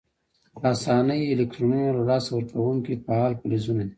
په 0.61 0.65
آساني 0.73 1.19
الکترونونه 1.31 1.89
له 1.97 2.03
لاسه 2.09 2.29
ورکونکي 2.33 2.93
فعال 3.05 3.31
فلزونه 3.39 3.83
دي. 3.87 3.89